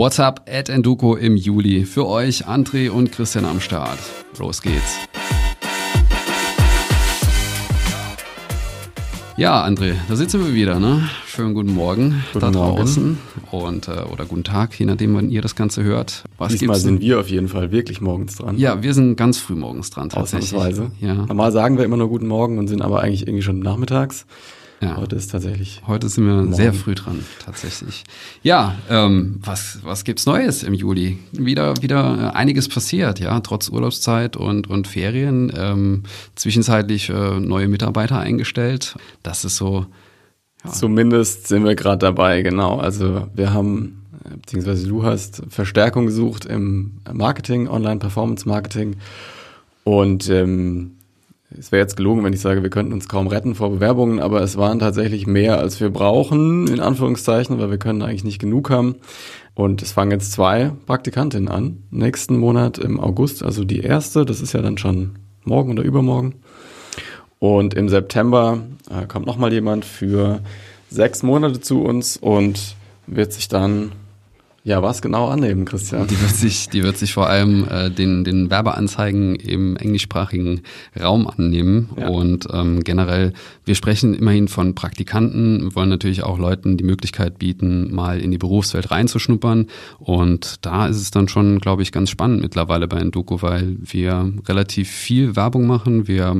[0.00, 1.84] What's up at Enduko im Juli.
[1.84, 3.98] Für euch André und Christian am Start.
[4.38, 4.96] Los geht's.
[9.36, 11.06] Ja, André, da sitzen wir wieder, ne?
[11.26, 12.76] Schönen guten Morgen Guten da Morgen.
[12.78, 13.18] draußen
[13.50, 16.24] und äh, oder guten Tag, je nachdem, wann ihr das Ganze hört.
[16.38, 18.56] Was Diesmal gibt's sind wir auf jeden Fall wirklich morgens dran.
[18.56, 20.54] Ja, wir sind ganz früh morgens dran tatsächlich.
[20.54, 20.92] Ausnahmsweise.
[21.00, 21.26] Ja.
[21.26, 24.24] Normal sagen wir immer nur guten Morgen und sind aber eigentlich irgendwie schon nachmittags.
[24.80, 24.96] Ja.
[24.96, 25.82] Heute ist tatsächlich.
[25.86, 26.54] Heute sind wir Morgen.
[26.54, 28.04] sehr früh dran, tatsächlich.
[28.42, 31.18] Ja, ähm, was, was gibt's Neues im Juli?
[31.32, 35.52] Wieder, wieder äh, einiges passiert, ja, trotz Urlaubszeit und, und Ferien.
[35.54, 36.04] Ähm,
[36.34, 38.96] zwischenzeitlich äh, neue Mitarbeiter eingestellt.
[39.22, 39.84] Das ist so,
[40.64, 40.70] Ja.
[40.72, 42.78] Zumindest sind wir gerade dabei, genau.
[42.78, 48.96] Also wir haben, äh, beziehungsweise du hast Verstärkung gesucht im Marketing, Online-Performance-Marketing.
[49.84, 50.96] Und ähm,
[51.58, 54.40] es wäre jetzt gelogen, wenn ich sage, wir könnten uns kaum retten vor Bewerbungen, aber
[54.42, 58.70] es waren tatsächlich mehr, als wir brauchen, in Anführungszeichen, weil wir können eigentlich nicht genug
[58.70, 58.96] haben.
[59.54, 64.40] Und es fangen jetzt zwei Praktikantinnen an, nächsten Monat im August, also die erste, das
[64.40, 66.36] ist ja dann schon morgen oder übermorgen.
[67.40, 70.40] Und im September äh, kommt nochmal jemand für
[70.88, 72.76] sechs Monate zu uns und
[73.06, 73.92] wird sich dann,
[74.62, 76.06] ja, was genau annehmen, Christian?
[76.06, 80.60] die wird sich, die wird sich vor allem äh, den, den Werbeanzeigen im englischsprachigen
[81.00, 81.88] Raum annehmen.
[81.96, 82.08] Ja.
[82.08, 83.32] Und ähm, generell,
[83.64, 88.30] wir sprechen immerhin von Praktikanten, wir wollen natürlich auch Leuten die Möglichkeit bieten, mal in
[88.30, 89.68] die Berufswelt reinzuschnuppern.
[89.98, 94.30] Und da ist es dann schon, glaube ich, ganz spannend mittlerweile bei Endoku, weil wir
[94.46, 96.06] relativ viel Werbung machen.
[96.06, 96.36] Wir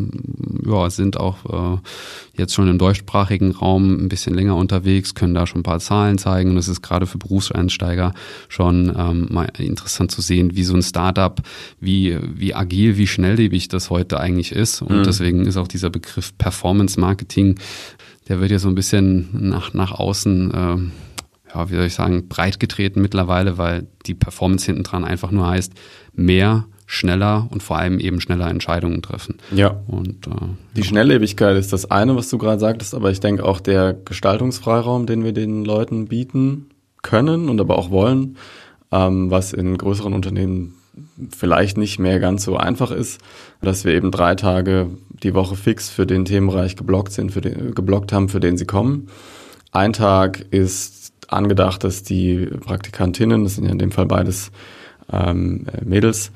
[0.67, 1.79] ja, sind auch äh,
[2.37, 6.19] jetzt schon im deutschsprachigen Raum ein bisschen länger unterwegs, können da schon ein paar Zahlen
[6.19, 6.51] zeigen.
[6.51, 8.10] Und es ist gerade für Berufseinsteiger
[8.49, 11.41] schon ähm, mal interessant zu sehen, wie so ein Startup,
[11.81, 14.83] wie, wie agil, wie schnelllebig das heute eigentlich ist.
[14.83, 15.03] Und Mhm.
[15.05, 17.59] deswegen ist auch dieser Begriff Performance Marketing,
[18.29, 20.93] der wird ja so ein bisschen nach, nach außen, ähm,
[21.53, 25.49] ja, wie soll ich sagen, breit getreten mittlerweile, weil die Performance hinten dran einfach nur
[25.49, 25.73] heißt,
[26.15, 29.37] mehr, schneller und vor allem eben schneller Entscheidungen treffen.
[29.55, 30.31] Ja, Und äh,
[30.77, 35.07] die Schnelllebigkeit ist das eine, was du gerade sagtest, aber ich denke auch der Gestaltungsfreiraum,
[35.07, 36.67] den wir den Leuten bieten
[37.03, 38.37] können und aber auch wollen,
[38.93, 40.75] ähm, was in größeren Unternehmen
[41.31, 43.21] vielleicht nicht mehr ganz so einfach ist,
[43.63, 44.89] dass wir eben drei Tage
[45.23, 48.67] die Woche fix für den Themenbereich geblockt sind, für den, geblockt haben, für den sie
[48.67, 49.09] kommen.
[49.73, 54.51] Ein Tag ist angedacht, dass die Praktikantinnen, das sind ja in dem Fall beides
[55.13, 56.33] ähm, äh, Mädels,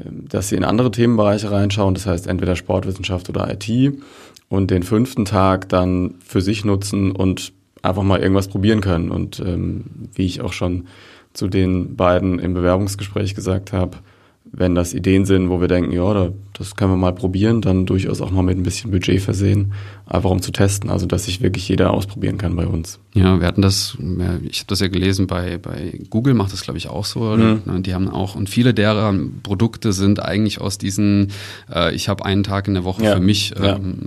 [0.00, 3.94] ähm, dass sie in andere Themenbereiche reinschauen, das heißt entweder Sportwissenschaft oder IT
[4.48, 9.10] und den fünften Tag dann für sich nutzen und einfach mal irgendwas probieren können.
[9.10, 9.84] Und ähm,
[10.14, 10.86] wie ich auch schon
[11.32, 13.98] zu den beiden im Bewerbungsgespräch gesagt habe,
[14.54, 17.86] wenn das Ideen sind, wo wir denken, ja, da, das können wir mal probieren, dann
[17.86, 19.72] durchaus auch mal mit ein bisschen Budget versehen,
[20.06, 22.98] einfach um zu testen, also dass sich wirklich jeder ausprobieren kann bei uns.
[23.14, 23.96] Ja, wir hatten das,
[24.42, 27.34] ich habe das ja gelesen, bei, bei Google macht das, glaube ich, auch so.
[27.36, 27.82] Ne, Mhm.
[27.82, 31.28] Die haben auch, und viele derer Produkte sind eigentlich aus diesen,
[31.72, 33.54] äh, ich habe einen Tag in der Woche Ja, für mich.
[33.58, 33.76] ja.
[33.76, 34.00] Ähm,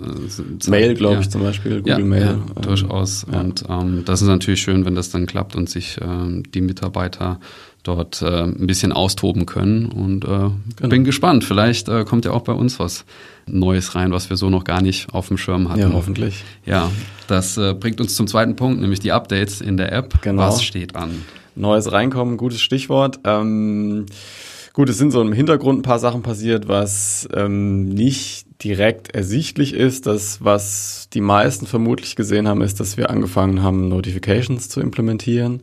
[0.66, 1.22] äh, Mail, glaube ja.
[1.22, 2.22] ich, zum Beispiel, Ja, Google Mail.
[2.22, 3.26] ja, ähm, durchaus.
[3.32, 3.40] ja.
[3.42, 7.40] Und ähm, das ist natürlich schön, wenn das dann klappt und sich ähm, die Mitarbeiter
[7.88, 9.85] dort äh, ein bisschen austoben können.
[9.85, 10.90] Und äh, Genau.
[10.90, 11.44] bin gespannt.
[11.44, 13.06] Vielleicht äh, kommt ja auch bei uns was
[13.47, 15.79] Neues rein, was wir so noch gar nicht auf dem Schirm hatten.
[15.81, 16.44] Ja, hoffentlich.
[16.66, 16.91] Ja,
[17.28, 20.22] das äh, bringt uns zum zweiten Punkt, nämlich die Updates in der App.
[20.22, 20.41] Genau.
[20.41, 21.23] Was steht an?
[21.56, 23.19] Neues reinkommen, gutes Stichwort.
[23.23, 24.07] Ähm,
[24.73, 29.73] gut, es sind so im Hintergrund ein paar Sachen passiert, was ähm, nicht direkt ersichtlich
[29.73, 30.06] ist.
[30.07, 35.62] Das, was die meisten vermutlich gesehen haben, ist, dass wir angefangen haben, Notifications zu implementieren.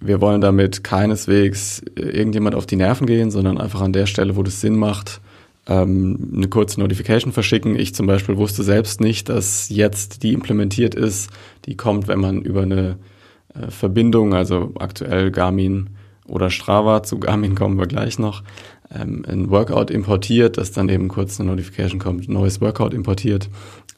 [0.00, 4.36] Wir wollen damit keineswegs äh, irgendjemand auf die Nerven gehen, sondern einfach an der Stelle,
[4.36, 5.20] wo das Sinn macht,
[5.66, 7.76] ähm, eine kurze Notification verschicken.
[7.76, 11.30] Ich zum Beispiel wusste selbst nicht, dass jetzt die implementiert ist.
[11.66, 12.96] Die kommt, wenn man über eine
[13.54, 15.90] äh, Verbindung, also aktuell Garmin
[16.26, 18.42] oder Strava, zu Garmin kommen wir gleich noch,
[18.92, 23.48] ähm, ein Workout importiert, dass dann eben kurz eine Notification kommt, neues Workout importiert.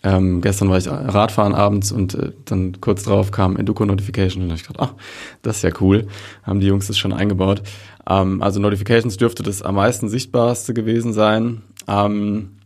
[0.04, 4.56] Ähm, gestern war ich Radfahren abends und äh, dann kurz drauf kam Enduko-Notification und hab
[4.56, 4.94] ich gedacht, ach,
[5.42, 6.08] das ist ja cool,
[6.42, 7.62] haben die Jungs das schon eingebaut.
[8.08, 11.62] Ähm, also Notifications dürfte das am meisten sichtbarste gewesen sein.
[11.86, 12.56] Ähm,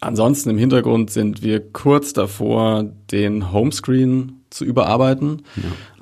[0.00, 5.42] ansonsten im Hintergrund sind wir kurz davor, den Homescreen zu überarbeiten.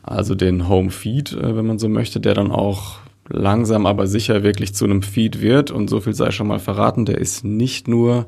[0.02, 2.98] Also den Home-Feed, äh, wenn man so möchte, der dann auch
[3.28, 5.70] langsam aber sicher wirklich zu einem Feed wird.
[5.70, 8.26] Und so viel sei schon mal verraten, der ist nicht nur,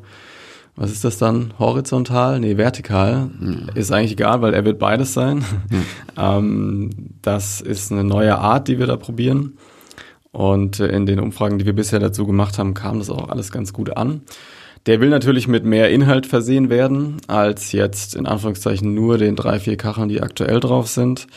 [0.76, 2.41] was ist das dann, horizontal?
[2.41, 3.31] Nee, vertikal.
[3.75, 5.44] Ist eigentlich egal, weil er wird beides sein.
[6.19, 6.91] ähm,
[7.23, 9.56] das ist eine neue Art, die wir da probieren.
[10.32, 13.53] Und äh, in den Umfragen, die wir bisher dazu gemacht haben, kam das auch alles
[13.53, 14.23] ganz gut an.
[14.87, 19.61] Der will natürlich mit mehr Inhalt versehen werden, als jetzt in Anführungszeichen nur den drei,
[19.61, 21.29] vier Kacheln, die aktuell drauf sind.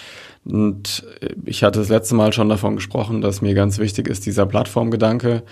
[0.44, 1.06] Und
[1.46, 5.44] ich hatte das letzte Mal schon davon gesprochen, dass mir ganz wichtig ist dieser Plattformgedanke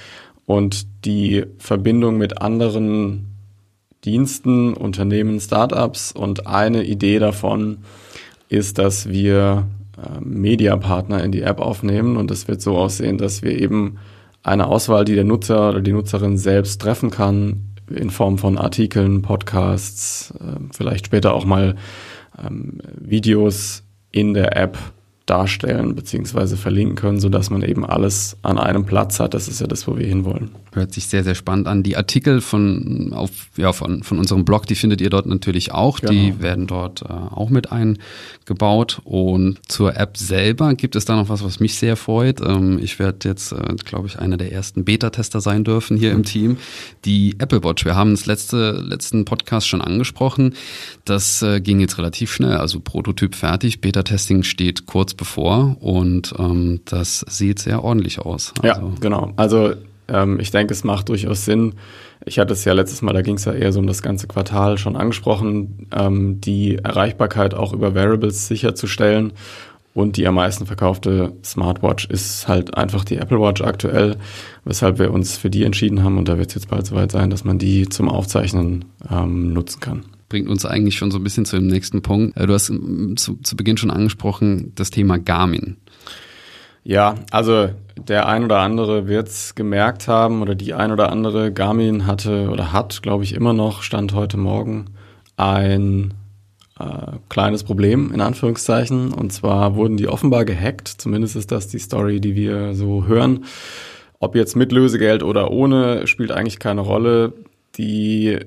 [0.45, 3.34] und die Verbindung mit anderen
[4.05, 6.11] Diensten, Unternehmen, Startups.
[6.11, 7.79] Und eine Idee davon
[8.49, 9.67] ist, dass wir
[9.97, 12.17] äh, Mediapartner in die App aufnehmen.
[12.17, 13.97] Und es wird so aussehen, dass wir eben
[14.43, 19.21] eine Auswahl, die der Nutzer oder die Nutzerin selbst treffen kann, in Form von Artikeln,
[19.21, 21.75] Podcasts, äh, vielleicht später auch mal
[22.43, 24.77] ähm, Videos in der App
[25.25, 26.55] darstellen bzw.
[26.55, 29.33] verlinken können, sodass man eben alles an einem Platz hat.
[29.33, 30.51] Das ist ja das, wo wir hinwollen.
[30.73, 31.81] Hört sich sehr, sehr spannend an.
[31.81, 35.99] Die Artikel von, auf, ja, von, von unserem Blog, die findet ihr dort natürlich auch.
[35.99, 36.11] Genau.
[36.11, 39.01] Die werden dort äh, auch mit eingebaut.
[39.03, 42.41] Und zur App selber gibt es da noch was, was mich sehr freut.
[42.41, 46.17] Ähm, ich werde jetzt, äh, glaube ich, einer der ersten Beta-Tester sein dürfen hier mhm.
[46.17, 46.57] im Team.
[47.05, 47.83] Die Apple Watch.
[47.83, 50.53] Wir haben das letzte, letzten Podcast schon angesprochen.
[51.03, 52.57] Das äh, ging jetzt relativ schnell.
[52.57, 53.81] Also Prototyp fertig.
[53.81, 58.53] Beta-Testing steht kurz bevor und ähm, das sieht sehr ordentlich aus.
[58.61, 59.31] Also, ja, genau.
[59.35, 59.73] Also
[60.07, 61.73] ähm, ich denke, es macht durchaus Sinn.
[62.25, 64.27] Ich hatte es ja letztes Mal, da ging es ja eher so um das ganze
[64.27, 69.33] Quartal schon angesprochen, ähm, die Erreichbarkeit auch über Variables sicherzustellen.
[69.93, 74.17] Und die am meisten verkaufte Smartwatch ist halt einfach die Apple Watch aktuell,
[74.65, 76.17] weshalb wir uns für die entschieden haben.
[76.17, 79.79] Und da wird es jetzt bald soweit sein, dass man die zum Aufzeichnen ähm, nutzen
[79.79, 82.37] kann bringt uns eigentlich schon so ein bisschen zu dem nächsten Punkt.
[82.37, 85.77] Äh, du hast zu, zu Beginn schon angesprochen, das Thema Garmin.
[86.83, 91.51] Ja, also der ein oder andere wird es gemerkt haben oder die ein oder andere
[91.51, 94.85] Garmin hatte oder hat, glaube ich, immer noch, stand heute Morgen,
[95.35, 96.13] ein
[96.79, 99.13] äh, kleines Problem in Anführungszeichen.
[99.13, 103.45] Und zwar wurden die offenbar gehackt, zumindest ist das die Story, die wir so hören.
[104.19, 107.33] Ob jetzt mit Lösegeld oder ohne, spielt eigentlich keine Rolle.
[107.77, 108.45] Die äh,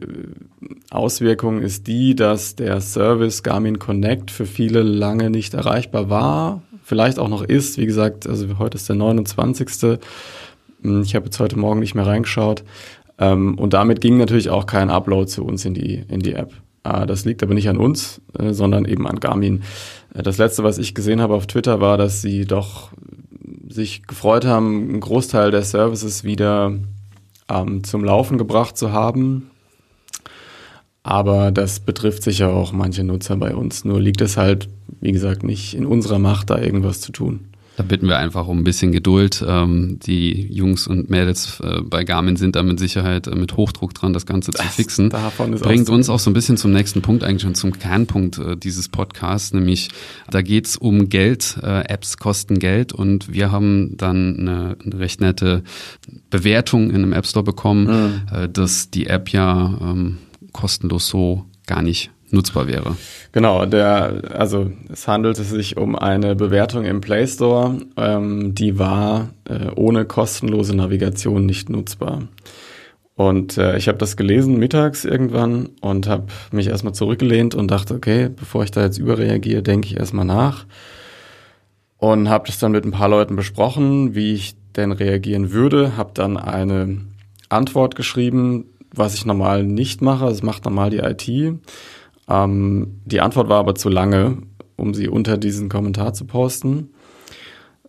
[0.90, 7.18] Auswirkung ist die, dass der Service Garmin Connect für viele lange nicht erreichbar war, vielleicht
[7.18, 7.78] auch noch ist.
[7.78, 9.98] Wie gesagt, also heute ist der 29.
[10.82, 12.64] Hm, ich habe jetzt heute Morgen nicht mehr reingeschaut.
[13.18, 16.52] Ähm, und damit ging natürlich auch kein Upload zu uns in die, in die App.
[16.84, 19.62] Ah, das liegt aber nicht an uns, äh, sondern eben an Garmin.
[20.14, 22.90] Äh, das letzte, was ich gesehen habe auf Twitter, war, dass sie doch
[23.68, 26.72] sich gefreut haben, einen Großteil der Services wieder
[27.48, 29.50] ähm, zum Laufen gebracht zu haben.
[31.02, 33.84] Aber das betrifft sicher auch manche Nutzer bei uns.
[33.84, 34.68] Nur liegt es halt,
[35.00, 37.46] wie gesagt, nicht in unserer Macht, da irgendwas zu tun.
[37.78, 39.44] Da bitten wir einfach um ein bisschen Geduld.
[39.46, 43.94] Ähm, die Jungs und Mädels äh, bei Garmin sind da mit Sicherheit äh, mit Hochdruck
[43.94, 45.10] dran, das Ganze zu fixen.
[45.10, 48.88] Bringt uns auch so ein bisschen zum nächsten Punkt, eigentlich schon zum Kernpunkt äh, dieses
[48.88, 49.90] Podcasts, nämlich
[50.28, 51.56] da geht's um Geld.
[51.62, 55.62] Äh, Apps kosten Geld und wir haben dann eine, eine recht nette
[56.30, 58.36] Bewertung in einem App Store bekommen, mhm.
[58.36, 60.18] Äh, dass die App ja ähm,
[60.50, 62.96] kostenlos so gar nicht nutzbar wäre.
[63.32, 69.30] Genau, der, also es handelte sich um eine Bewertung im Play Store, ähm, die war
[69.48, 72.28] äh, ohne kostenlose Navigation nicht nutzbar.
[73.14, 77.94] Und äh, ich habe das gelesen mittags irgendwann und habe mich erstmal zurückgelehnt und dachte,
[77.94, 80.66] okay, bevor ich da jetzt überreagiere, denke ich erstmal nach.
[81.96, 86.12] Und habe das dann mit ein paar Leuten besprochen, wie ich denn reagieren würde, habe
[86.14, 87.00] dann eine
[87.48, 90.26] Antwort geschrieben, was ich normal nicht mache.
[90.26, 91.58] Das macht normal die IT
[92.28, 94.38] ähm, die Antwort war aber zu lange,
[94.76, 96.90] um sie unter diesen Kommentar zu posten.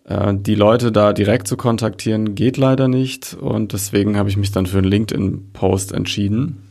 [0.04, 4.52] Äh, die Leute da direkt zu kontaktieren geht leider nicht und deswegen habe ich mich
[4.52, 6.66] dann für einen LinkedIn-Post entschieden.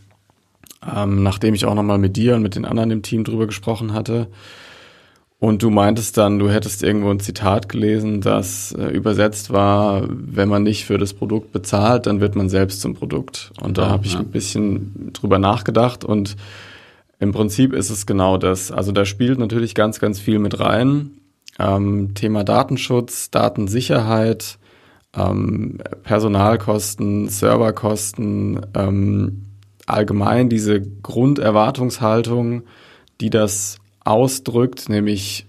[0.95, 3.93] Ähm, nachdem ich auch nochmal mit dir und mit den anderen im Team drüber gesprochen
[3.93, 4.27] hatte.
[5.37, 10.49] Und du meintest dann, du hättest irgendwo ein Zitat gelesen, das äh, übersetzt war, wenn
[10.49, 13.51] man nicht für das Produkt bezahlt, dann wird man selbst zum Produkt.
[13.61, 14.19] Und da habe ich ja.
[14.19, 16.35] ein bisschen drüber nachgedacht und
[17.19, 18.71] im Prinzip ist es genau das.
[18.71, 21.11] Also da spielt natürlich ganz, ganz viel mit rein.
[21.59, 24.57] Ähm, Thema Datenschutz, Datensicherheit,
[25.13, 29.45] ähm, Personalkosten, Serverkosten, ähm,
[29.85, 32.63] allgemein diese Grunderwartungshaltung,
[33.19, 35.47] die das ausdrückt, nämlich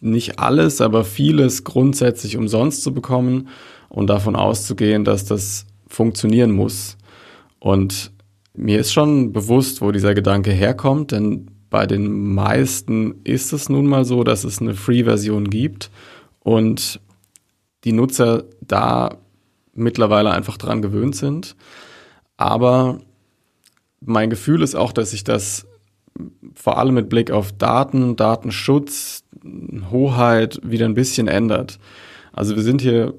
[0.00, 3.48] nicht alles, aber vieles grundsätzlich umsonst zu bekommen
[3.88, 6.98] und davon auszugehen, dass das funktionieren muss.
[7.58, 8.12] Und
[8.56, 13.86] mir ist schon bewusst, wo dieser Gedanke herkommt, denn bei den meisten ist es nun
[13.86, 15.90] mal so, dass es eine Free-Version gibt
[16.40, 17.00] und
[17.84, 19.18] die Nutzer da
[19.74, 21.56] mittlerweile einfach dran gewöhnt sind.
[22.36, 23.00] Aber
[24.00, 25.66] mein Gefühl ist auch, dass sich das
[26.54, 29.24] vor allem mit Blick auf Daten, Datenschutz,
[29.90, 31.78] Hoheit wieder ein bisschen ändert.
[32.32, 33.14] Also wir sind hier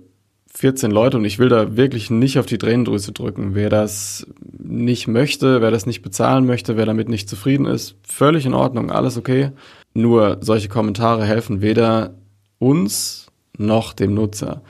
[0.54, 3.54] 14 Leute und ich will da wirklich nicht auf die Tränendrüse drücken.
[3.54, 4.26] Wer das
[4.68, 8.92] nicht möchte, wer das nicht bezahlen möchte, wer damit nicht zufrieden ist, völlig in Ordnung,
[8.92, 9.52] alles okay.
[9.94, 12.14] Nur solche Kommentare helfen weder
[12.60, 14.62] uns noch dem Nutzer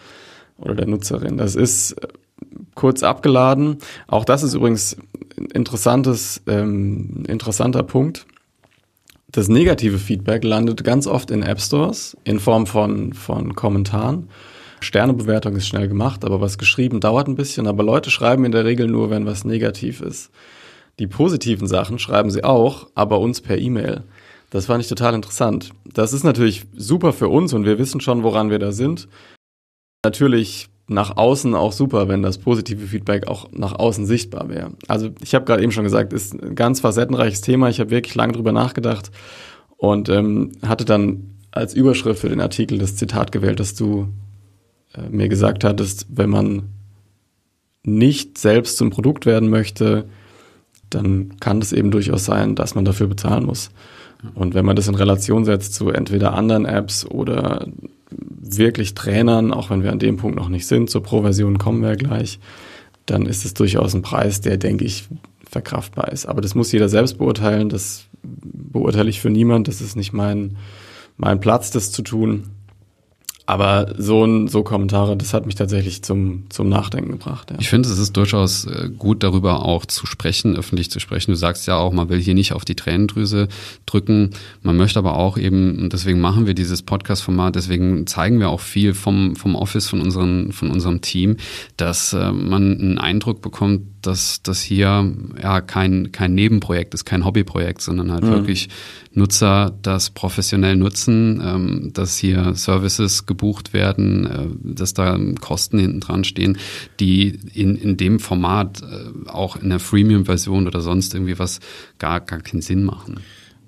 [0.57, 1.37] oder der Nutzerin.
[1.37, 1.95] Das ist
[2.75, 3.77] kurz abgeladen.
[4.07, 4.97] Auch das ist übrigens
[5.37, 8.25] ein interessantes, ähm, interessanter Punkt.
[9.29, 14.29] Das negative Feedback landet ganz oft in App Stores in Form von, von Kommentaren.
[14.79, 17.67] Sternebewertung ist schnell gemacht, aber was geschrieben dauert ein bisschen.
[17.67, 20.31] Aber Leute schreiben in der Regel nur, wenn was negativ ist.
[20.99, 24.03] Die positiven Sachen schreiben sie auch, aber uns per E-Mail.
[24.49, 25.71] Das fand ich total interessant.
[25.93, 29.07] Das ist natürlich super für uns und wir wissen schon, woran wir da sind.
[30.05, 34.71] Natürlich nach außen auch super, wenn das positive Feedback auch nach außen sichtbar wäre.
[34.87, 37.69] Also ich habe gerade eben schon gesagt, ist ein ganz facettenreiches Thema.
[37.69, 39.11] Ich habe wirklich lange drüber nachgedacht
[39.75, 44.07] und ähm, hatte dann als Überschrift für den Artikel das Zitat gewählt, das du
[45.09, 46.69] mir gesagt hattest, wenn man
[47.83, 50.05] nicht selbst zum Produkt werden möchte,
[50.89, 53.69] dann kann es eben durchaus sein, dass man dafür bezahlen muss.
[54.33, 57.67] Und wenn man das in Relation setzt zu entweder anderen Apps oder
[58.09, 61.95] wirklich Trainern, auch wenn wir an dem Punkt noch nicht sind, zur Pro-Version kommen wir
[61.95, 62.39] gleich,
[63.05, 65.07] dann ist es durchaus ein Preis, der, denke ich,
[65.49, 66.25] verkraftbar ist.
[66.25, 67.69] Aber das muss jeder selbst beurteilen.
[67.69, 69.67] Das beurteile ich für niemand.
[69.67, 70.57] Das ist nicht mein,
[71.15, 72.49] mein Platz, das zu tun.
[73.49, 77.49] Aber so, ein, so Kommentare, das hat mich tatsächlich zum, zum Nachdenken gebracht.
[77.49, 77.55] Ja.
[77.61, 81.31] Ich finde, es ist durchaus äh, gut, darüber auch zu sprechen, öffentlich zu sprechen.
[81.31, 83.47] Du sagst ja auch, man will hier nicht auf die Tränendrüse
[83.85, 84.31] drücken.
[84.63, 88.59] Man möchte aber auch eben, und deswegen machen wir dieses Podcast-Format, deswegen zeigen wir auch
[88.59, 91.37] viel vom, vom Office, von, unseren, von unserem Team,
[91.77, 95.11] dass äh, man einen Eindruck bekommt, dass das hier
[95.41, 98.31] ja kein, kein Nebenprojekt ist, kein Hobbyprojekt, sondern halt mhm.
[98.31, 98.69] wirklich
[99.11, 105.99] Nutzer das professionell nutzen, ähm, dass hier Services gebucht werden, äh, dass da Kosten hinten
[105.99, 106.57] dran stehen,
[106.99, 111.59] die in, in dem Format äh, auch in der Freemium-Version oder sonst irgendwie was
[111.99, 113.19] gar, gar keinen Sinn machen.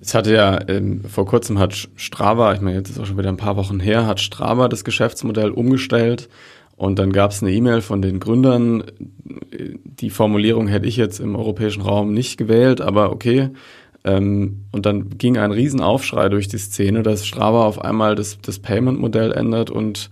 [0.01, 3.29] Es hatte ja, ähm, vor kurzem hat Strava, ich meine, jetzt ist auch schon wieder
[3.29, 6.29] ein paar Wochen her, hat Strava das Geschäftsmodell umgestellt
[6.79, 8.85] und dann gab es eine E-Mail von den Gründern.
[9.83, 13.49] Die Formulierung hätte ich jetzt im europäischen Raum nicht gewählt, aber okay.
[14.05, 18.59] Ähm, und dann ging ein Riesenaufschrei durch die Szene, dass Strava auf einmal das, das
[18.59, 20.09] Payment-Modell ändert und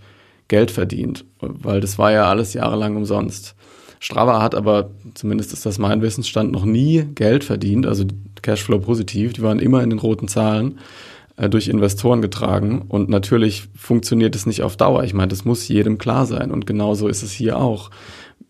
[0.48, 3.54] Geld verdient, weil das war ja alles jahrelang umsonst.
[3.98, 8.04] Strava hat aber, zumindest ist das mein Wissensstand, noch nie Geld verdient, also
[8.42, 10.80] Cashflow positiv, die waren immer in den roten Zahlen.
[11.38, 12.82] Äh, durch Investoren getragen.
[12.88, 15.04] Und natürlich funktioniert es nicht auf Dauer.
[15.04, 16.50] Ich meine, das muss jedem klar sein.
[16.50, 17.90] Und genauso ist es hier auch.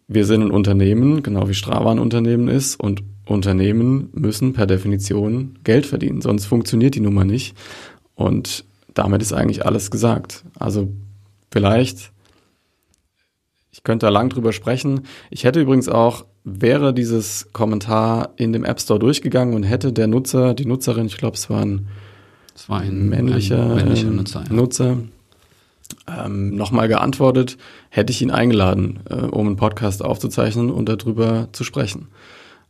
[0.07, 2.81] Wir sind ein Unternehmen, genau wie Strava ein Unternehmen ist.
[2.81, 6.23] Und Unternehmen müssen per Definition Geld verdienen.
[6.23, 7.55] Sonst funktioniert die Nummer nicht.
[8.15, 8.65] Und
[8.95, 10.45] damit ist eigentlich alles gesagt.
[10.59, 10.89] Also
[11.53, 12.11] vielleicht,
[13.71, 15.03] ich könnte da lang drüber sprechen.
[15.31, 20.07] Ich hätte übrigens auch, wäre dieses Kommentar in dem App Store durchgegangen und hätte der
[20.07, 21.89] Nutzer, die Nutzerin, ich glaube, es waren
[22.59, 24.43] das war ein männlicher, ein männlicher Nutzer.
[24.49, 24.53] Ja.
[24.53, 24.97] Nutzer
[26.09, 27.57] ähm, nochmal geantwortet,
[27.89, 32.09] hätte ich ihn eingeladen, äh, um einen Podcast aufzuzeichnen und darüber zu sprechen.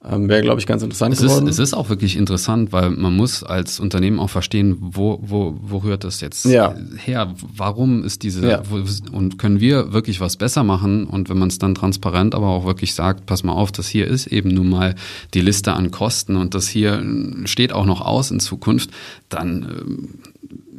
[0.04, 1.48] Ähm, Wäre, glaube ich, ganz interessant es geworden.
[1.48, 5.56] Ist, es ist auch wirklich interessant, weil man muss als Unternehmen auch verstehen, wo, wo,
[5.60, 6.72] wo rührt das jetzt ja.
[6.96, 7.34] her?
[7.56, 8.62] Warum ist diese, ja.
[8.70, 11.04] wo, und können wir wirklich was besser machen?
[11.04, 14.06] Und wenn man es dann transparent aber auch wirklich sagt, pass mal auf, das hier
[14.06, 14.94] ist eben nun mal
[15.34, 17.04] die Liste an Kosten und das hier
[17.44, 18.90] steht auch noch aus in Zukunft,
[19.28, 20.20] dann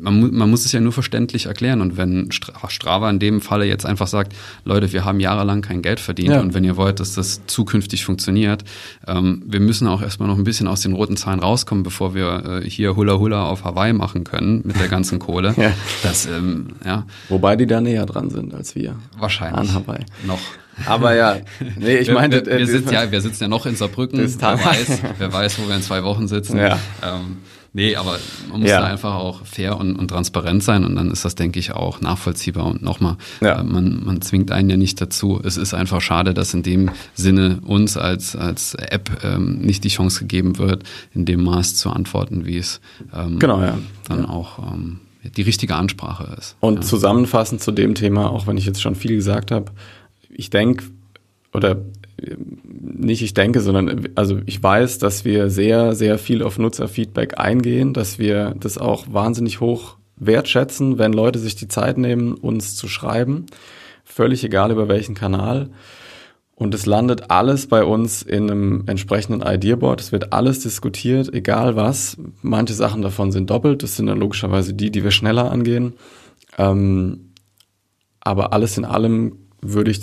[0.01, 1.81] man, man muss es ja nur verständlich erklären.
[1.81, 4.33] Und wenn Strava in dem Falle jetzt einfach sagt,
[4.65, 6.39] Leute, wir haben jahrelang kein Geld verdient ja.
[6.41, 8.63] und wenn ihr wollt, dass das zukünftig funktioniert,
[9.07, 12.61] ähm, wir müssen auch erstmal noch ein bisschen aus den roten Zahlen rauskommen, bevor wir
[12.63, 15.53] äh, hier Hula Hula auf Hawaii machen können mit der ganzen Kohle.
[15.57, 15.71] ja.
[16.03, 17.05] Das, ähm, ja.
[17.29, 18.95] Wobei die da näher dran sind als wir.
[19.17, 19.69] Wahrscheinlich.
[19.69, 20.05] An Hawaii.
[20.25, 20.39] Noch.
[20.85, 21.37] Aber ja,
[21.77, 24.19] nee, ich meine, wir, wir, wir, sitzen, ja, wir sitzen ja noch in Saarbrücken.
[24.19, 26.57] Wer weiß, wer weiß, wo wir in zwei Wochen sitzen.
[26.57, 26.79] Ja.
[27.03, 27.37] Ähm,
[27.73, 28.17] Nee, aber
[28.49, 28.79] man muss ja.
[28.81, 32.01] da einfach auch fair und, und, transparent sein und dann ist das, denke ich, auch
[32.01, 32.65] nachvollziehbar.
[32.65, 33.59] Und nochmal, ja.
[33.59, 35.39] äh, man, man zwingt einen ja nicht dazu.
[35.43, 39.89] Es ist einfach schade, dass in dem Sinne uns als, als App ähm, nicht die
[39.89, 40.83] Chance gegeben wird,
[41.13, 42.81] in dem Maß zu antworten, wie es
[43.13, 43.77] ähm, genau, ja.
[44.07, 46.55] dann auch ähm, die richtige Ansprache ist.
[46.59, 49.71] Und zusammenfassend zu dem Thema, auch wenn ich jetzt schon viel gesagt habe,
[50.29, 50.85] ich denke,
[51.53, 51.77] oder
[52.71, 57.93] nicht ich denke, sondern also ich weiß, dass wir sehr, sehr viel auf Nutzerfeedback eingehen,
[57.93, 62.87] dass wir das auch wahnsinnig hoch wertschätzen, wenn Leute sich die Zeit nehmen, uns zu
[62.87, 63.45] schreiben.
[64.03, 65.69] Völlig egal über welchen Kanal.
[66.55, 70.01] Und es landet alles bei uns in einem entsprechenden Ideaboard.
[70.01, 72.17] Es wird alles diskutiert, egal was.
[72.41, 73.81] Manche Sachen davon sind doppelt.
[73.81, 75.93] Das sind dann logischerweise die, die wir schneller angehen.
[76.57, 77.31] Ähm,
[78.19, 80.01] aber alles in allem würde ich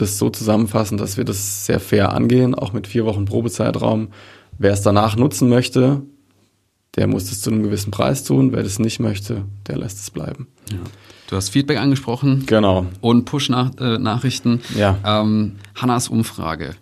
[0.00, 4.08] das so zusammenfassen, dass wir das sehr fair angehen, auch mit vier Wochen Probezeitraum.
[4.58, 6.02] Wer es danach nutzen möchte,
[6.96, 8.52] der muss es zu einem gewissen Preis tun.
[8.52, 10.48] Wer das nicht möchte, der lässt es bleiben.
[10.70, 10.78] Ja.
[11.28, 12.44] Du hast Feedback angesprochen.
[12.46, 12.86] Genau.
[13.02, 14.60] Und Push-Nachrichten.
[14.74, 14.98] Äh, ja.
[15.04, 16.74] Ähm, Hannas Umfrage.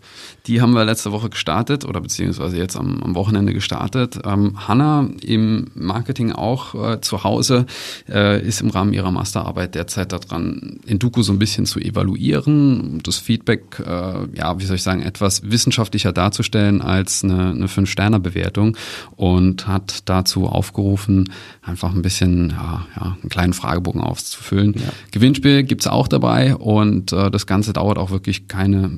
[0.46, 4.20] Die haben wir letzte Woche gestartet oder beziehungsweise jetzt am, am Wochenende gestartet.
[4.24, 7.66] Ähm, Hanna im Marketing auch äh, zu Hause
[8.08, 13.18] äh, ist im Rahmen ihrer Masterarbeit derzeit daran, Induku so ein bisschen zu evaluieren, das
[13.18, 18.76] Feedback, äh, ja, wie soll ich sagen, etwas wissenschaftlicher darzustellen als eine, eine Fünf-Sterne-Bewertung
[19.16, 24.74] und hat dazu aufgerufen, einfach ein bisschen, ja, ja einen kleinen Fragebogen auszufüllen.
[24.74, 24.92] Ja.
[25.10, 28.90] Gewinnspiel gibt's auch dabei und äh, das Ganze dauert auch wirklich keine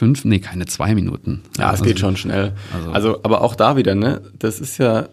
[0.00, 1.42] fünf, nee, keine zwei Minuten.
[1.58, 2.54] Ja, es also, geht schon schnell.
[2.72, 5.10] Also, also, aber auch da wieder, ne, das ist ja,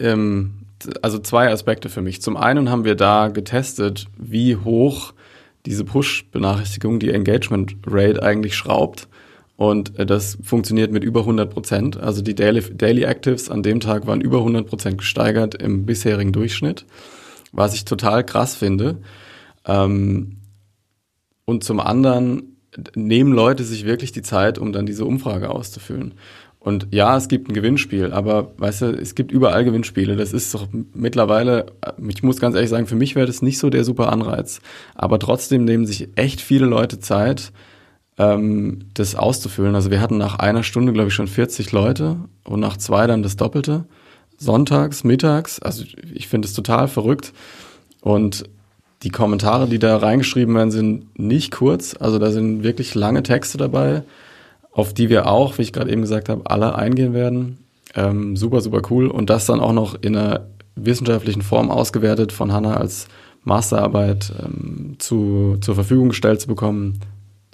[0.00, 0.54] ähm,
[1.02, 2.22] also zwei Aspekte für mich.
[2.22, 5.12] Zum einen haben wir da getestet, wie hoch
[5.66, 9.08] diese Push-Benachrichtigung, die Engagement Rate eigentlich schraubt.
[9.56, 11.98] Und äh, das funktioniert mit über 100 Prozent.
[11.98, 16.32] Also die Daily, Daily Actives an dem Tag waren über 100 Prozent gesteigert im bisherigen
[16.32, 16.86] Durchschnitt,
[17.52, 19.02] was ich total krass finde.
[19.66, 20.38] Ähm,
[21.44, 22.53] und zum anderen
[22.94, 26.14] nehmen Leute sich wirklich die Zeit, um dann diese Umfrage auszufüllen.
[26.64, 30.16] Und ja, es gibt ein Gewinnspiel, aber weißt du, es gibt überall Gewinnspiele.
[30.16, 31.66] Das ist doch mittlerweile,
[32.08, 34.62] ich muss ganz ehrlich sagen, für mich wäre das nicht so der super Anreiz.
[34.94, 37.52] Aber trotzdem nehmen sich echt viele Leute Zeit,
[38.16, 39.74] ähm, das auszufüllen.
[39.74, 43.22] Also wir hatten nach einer Stunde, glaube ich, schon 40 Leute und nach zwei dann
[43.22, 43.84] das Doppelte.
[44.38, 45.58] Sonntags, mittags.
[45.60, 47.34] Also ich finde es total verrückt.
[48.00, 48.48] Und
[49.04, 51.94] die Kommentare, die da reingeschrieben werden, sind nicht kurz.
[51.98, 54.02] Also da sind wirklich lange Texte dabei,
[54.72, 57.58] auf die wir auch, wie ich gerade eben gesagt habe, alle eingehen werden.
[57.94, 59.06] Ähm, super, super cool.
[59.08, 63.06] Und das dann auch noch in einer wissenschaftlichen Form ausgewertet von Hanna als
[63.44, 66.98] Masterarbeit ähm, zu, zur Verfügung gestellt zu bekommen.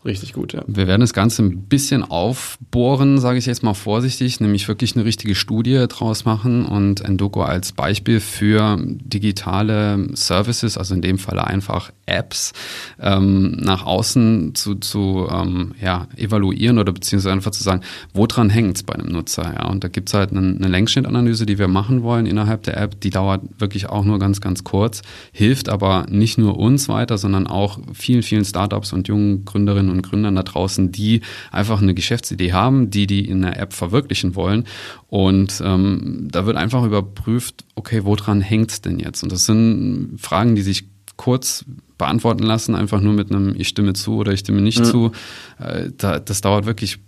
[0.04, 0.62] Richtig gut, ja.
[0.66, 5.04] Wir werden das Ganze ein bisschen aufbohren, sage ich jetzt mal vorsichtig, nämlich wirklich eine
[5.04, 11.46] richtige Studie draus machen und Endoko als Beispiel für digitale Services, also in dem Falle
[11.46, 12.52] einfach Apps,
[12.98, 17.82] ähm, nach außen zu, zu ähm, ja, evaluieren oder beziehungsweise einfach zu sagen,
[18.14, 19.52] woran hängt es bei einem Nutzer?
[19.54, 19.68] Ja?
[19.68, 23.00] Und da gibt es halt eine, eine Längsschnittanalyse, die wir machen wollen innerhalb der App,
[23.00, 27.46] die dauert wirklich auch nur ganz, ganz kurz, hilft aber nicht nur uns weiter, sondern
[27.46, 31.94] auch vielen, vielen Startups und jungen Gründerinnen Gründerinnen und Gründern da draußen, die einfach eine
[31.94, 34.64] Geschäftsidee haben, die die in der App verwirklichen wollen.
[35.08, 39.22] Und ähm, da wird einfach überprüft, okay, woran hängt es denn jetzt?
[39.22, 40.84] Und das sind Fragen, die sich
[41.16, 41.64] kurz
[41.98, 44.84] beantworten lassen, einfach nur mit einem Ich stimme zu oder ich stimme nicht ja.
[44.84, 45.12] zu.
[45.58, 46.98] Äh, das dauert wirklich,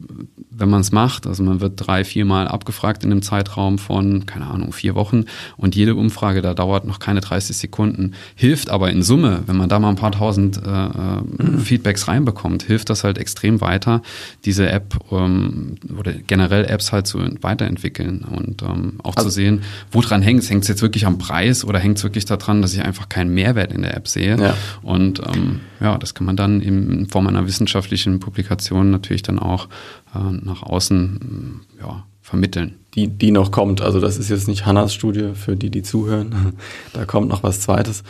[0.56, 1.26] wenn man es macht.
[1.26, 5.24] Also man wird drei, viermal abgefragt in einem Zeitraum von, keine Ahnung, vier Wochen.
[5.56, 8.14] Und jede Umfrage, da dauert noch keine 30 Sekunden.
[8.34, 11.58] Hilft aber in Summe, wenn man da mal ein paar tausend äh, mhm.
[11.64, 14.02] Feedbacks reinbekommt, hilft das halt extrem weiter,
[14.44, 19.62] diese App ähm, oder generell Apps halt zu weiterentwickeln und ähm, auch also, zu sehen,
[19.90, 20.50] woran hängt es.
[20.50, 23.32] Hängt es jetzt wirklich am Preis oder hängt es wirklich daran, dass ich einfach keinen
[23.32, 24.36] Mehrwert in der App sehe?
[24.38, 24.54] Ja.
[24.82, 29.66] Und ähm, ja, das kann man dann in Form einer wissenschaftlichen Publikation natürlich dann auch
[29.66, 32.76] äh, nach außen ja, vermitteln.
[32.94, 36.54] Die, die noch kommt, also das ist jetzt nicht Hannas Studie für die, die zuhören.
[36.92, 38.04] da kommt noch was Zweites.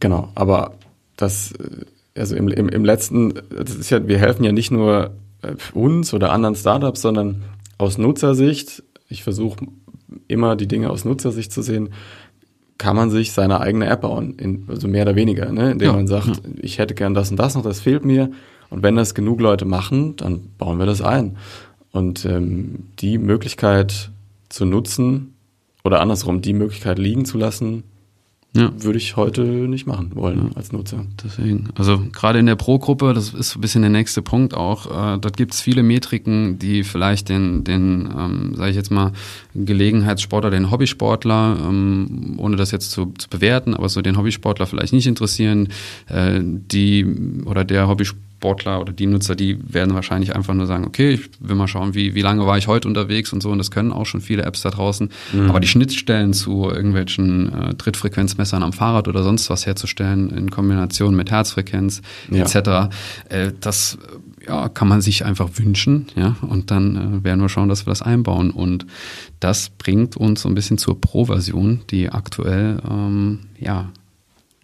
[0.00, 0.74] Genau, aber
[1.16, 1.84] das, äh,
[2.18, 5.12] also im, im, im letzten, das ist ja, wir helfen ja nicht nur
[5.42, 7.42] äh, uns oder anderen Startups, sondern
[7.78, 8.82] aus Nutzersicht.
[9.08, 9.66] Ich versuche
[10.26, 11.90] immer die Dinge aus Nutzersicht zu sehen
[12.80, 15.72] kann man sich seine eigene App bauen, in, also mehr oder weniger, ne?
[15.72, 16.34] indem ja, man sagt, ja.
[16.62, 18.30] ich hätte gern das und das noch, das fehlt mir.
[18.70, 21.36] Und wenn das genug Leute machen, dann bauen wir das ein.
[21.92, 24.10] Und ähm, die Möglichkeit
[24.48, 25.34] zu nutzen
[25.84, 27.82] oder andersrum, die Möglichkeit liegen zu lassen,
[28.52, 28.72] ja.
[28.76, 30.56] Würde ich heute nicht machen wollen ja.
[30.56, 31.06] als Nutzer.
[31.22, 35.18] Deswegen, also gerade in der Pro-Gruppe, das ist ein bisschen der nächste Punkt auch, äh,
[35.20, 39.12] dort gibt es viele Metriken, die vielleicht den, den ähm, sage ich jetzt mal,
[39.54, 44.94] Gelegenheitssportler, den Hobbysportler, ähm, ohne das jetzt zu, zu bewerten, aber so den Hobbysportler vielleicht
[44.94, 45.68] nicht interessieren,
[46.08, 47.06] äh, die
[47.44, 51.30] oder der Hobbysportler Sportler oder die Nutzer, die werden wahrscheinlich einfach nur sagen, okay, ich
[51.40, 53.50] will mal schauen, wie, wie lange war ich heute unterwegs und so.
[53.50, 55.10] Und das können auch schon viele Apps da draußen.
[55.34, 55.50] Mhm.
[55.50, 61.14] Aber die Schnittstellen zu irgendwelchen äh, Trittfrequenzmessern am Fahrrad oder sonst was herzustellen in Kombination
[61.14, 62.00] mit Herzfrequenz
[62.30, 62.44] ja.
[62.44, 62.94] etc.,
[63.28, 63.98] äh, das
[64.46, 66.06] ja, kann man sich einfach wünschen.
[66.16, 66.36] Ja?
[66.40, 68.50] Und dann äh, werden wir schauen, dass wir das einbauen.
[68.50, 68.86] Und
[69.38, 73.90] das bringt uns so ein bisschen zur Pro-Version, die aktuell ähm, ja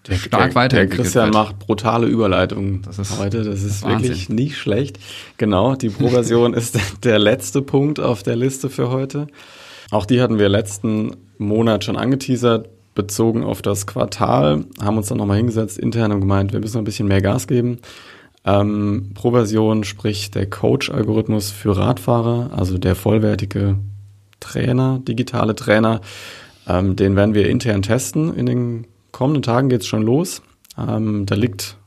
[0.09, 1.35] der, stark der, weiterentwickelt Der Christian wird.
[1.35, 3.43] macht brutale Überleitungen das ist heute.
[3.43, 4.03] Das ist Wahnsinn.
[4.03, 4.99] wirklich nicht schlecht.
[5.37, 9.27] Genau, die Pro-Version ist der letzte Punkt auf der Liste für heute.
[9.91, 15.19] Auch die hatten wir letzten Monat schon angeteasert, bezogen auf das Quartal, haben uns dann
[15.19, 17.79] nochmal hingesetzt, intern und gemeint, wir müssen ein bisschen mehr Gas geben.
[18.45, 23.77] Ähm, pro Version spricht der Coach-Algorithmus für Radfahrer, also der vollwertige
[24.41, 26.01] Trainer, digitale Trainer.
[26.69, 28.35] Ähm, den werden wir intern testen.
[28.35, 30.43] In den kommenden Tagen geht es schon los.
[30.79, 31.79] Ähm, da liegt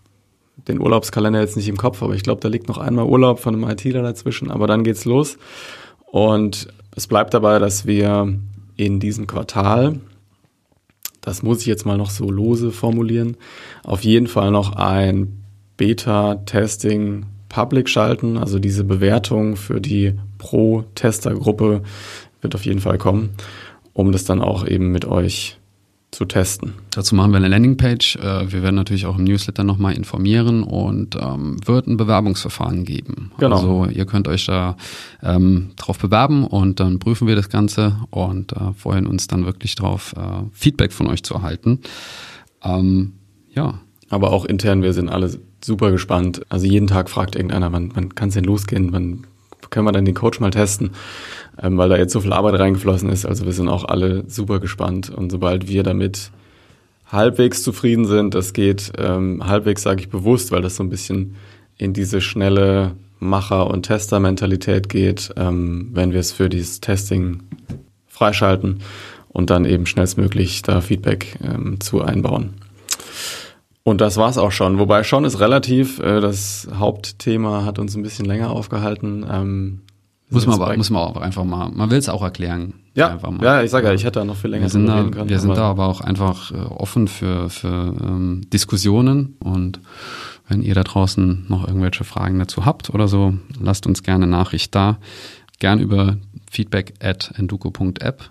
[0.68, 3.54] den Urlaubskalender jetzt nicht im Kopf, aber ich glaube, da liegt noch einmal Urlaub von
[3.54, 5.38] einem ITler dazwischen, aber dann geht's los.
[6.12, 8.34] Und es bleibt dabei, dass wir
[8.78, 10.00] in diesem Quartal,
[11.22, 13.38] das muss ich jetzt mal noch so lose formulieren,
[13.84, 15.44] auf jeden Fall noch ein
[15.78, 21.84] Beta-Testing Public schalten, also diese Bewertung für die Pro-Tester-Gruppe
[22.42, 23.32] wird auf jeden Fall kommen,
[23.94, 25.59] um das dann auch eben mit euch
[26.12, 26.74] zu testen.
[26.90, 28.16] Dazu machen wir eine Landingpage.
[28.18, 33.32] Äh, wir werden natürlich auch im Newsletter nochmal informieren und ähm, wird ein Bewerbungsverfahren geben.
[33.38, 33.56] Genau.
[33.56, 34.76] Also ihr könnt euch da
[35.22, 39.76] ähm, drauf bewerben und dann prüfen wir das Ganze und äh, freuen uns dann wirklich
[39.76, 41.80] drauf, äh, Feedback von euch zu erhalten.
[42.64, 43.14] Ähm,
[43.54, 43.76] ja.
[44.10, 46.42] Aber auch intern, wir sind alle super gespannt.
[46.50, 49.28] Also jeden Tag fragt irgendeiner, wann, wann kann es denn losgehen, wann
[49.70, 50.92] können wir dann den Coach mal testen,
[51.62, 53.26] ähm, weil da jetzt so viel Arbeit reingeflossen ist.
[53.26, 56.32] Also wir sind auch alle super gespannt und sobald wir damit
[57.12, 61.36] halbwegs zufrieden sind, das geht ähm, halbwegs, sage ich bewusst, weil das so ein bisschen
[61.78, 67.42] in diese schnelle Macher- und Tester-Mentalität geht, ähm, wenn wir es für dieses Testing
[68.08, 68.82] freischalten
[69.30, 72.54] und dann eben schnellstmöglich da Feedback ähm, zu einbauen.
[73.90, 74.78] Und das war's auch schon.
[74.78, 79.26] Wobei schon ist relativ, äh, das Hauptthema hat uns ein bisschen länger aufgehalten.
[79.28, 79.82] Ähm,
[80.30, 82.76] muss man aber, muss man auch einfach mal, man will es auch erklären.
[82.94, 85.10] Ja, ja, ich sage ja, ich hätte da noch viel länger wir sind da, reden
[85.10, 85.30] können.
[85.32, 89.80] Wir sind da aber auch einfach äh, offen für, für ähm, Diskussionen und
[90.48, 94.76] wenn ihr da draußen noch irgendwelche Fragen dazu habt oder so, lasst uns gerne Nachricht
[94.76, 95.00] da.
[95.58, 96.18] Gern über
[96.52, 98.30] feedback at enduko.app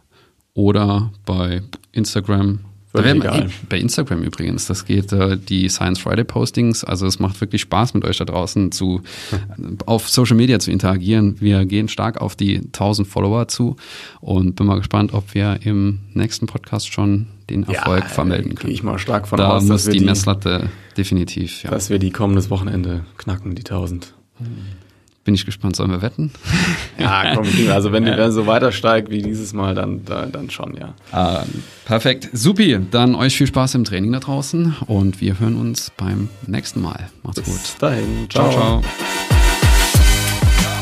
[0.55, 2.61] oder bei Instagram
[2.99, 3.51] da werden, egal.
[3.69, 6.85] bei Instagram übrigens, das geht äh, die Science Friday Postings.
[6.85, 9.03] Also es macht wirklich Spaß mit euch da draußen zu
[9.87, 11.37] auf Social Media zu interagieren.
[11.41, 13.77] Wir gehen stark auf die 1000 Follower zu
[14.21, 18.73] und bin mal gespannt, ob wir im nächsten Podcast schon den Erfolg ja, vermelden können.
[18.73, 21.63] ich mal stark von da aus, muss die, die Messlatte definitiv.
[21.63, 21.71] Ja.
[21.71, 24.15] Dass wir die kommendes Wochenende knacken, die 1000.
[24.39, 24.47] Hm.
[25.29, 26.31] Bin ich gespannt, sollen wir wetten?
[26.99, 30.95] Ja, komm, also wenn ihr so weiter steigt wie dieses Mal, dann, dann schon, ja.
[31.13, 31.43] Ah,
[31.85, 32.31] perfekt.
[32.33, 36.81] Supi, dann euch viel Spaß im Training da draußen und wir hören uns beim nächsten
[36.81, 37.11] Mal.
[37.23, 37.63] Macht's Bis gut.
[37.63, 38.27] Bis dahin.
[38.31, 38.51] ciao.
[38.51, 38.81] ciao.
[38.81, 40.78] ciao.